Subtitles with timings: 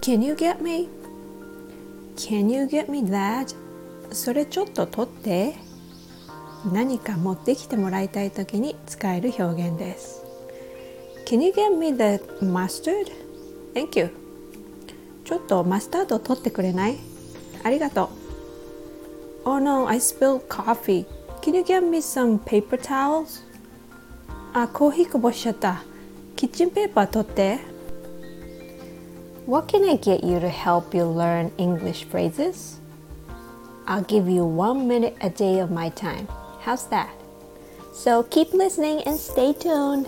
[0.00, 0.88] Can you get me?
[2.16, 3.54] Can you get me that?
[4.12, 5.54] それちょっと取って
[6.72, 10.24] 何か持ってきてもらいたいときに使える表現です
[11.26, 13.12] Can you get me the mustard?
[13.74, 14.10] Thank you
[15.24, 16.96] ちょっとマスタード取ってくれない
[17.62, 18.10] ありがと
[19.44, 21.04] う Oh no, I spilled coffee
[21.42, 23.42] Can you get me some paper towels?
[24.54, 25.84] あ、コーヒーこぼしちゃった
[26.36, 27.58] キッチンペーパー取って
[29.50, 32.78] What can I get you to help you learn English phrases?
[33.88, 36.28] I'll give you one minute a day of my time.
[36.60, 37.10] How's that?
[37.92, 40.06] So keep listening and stay tuned.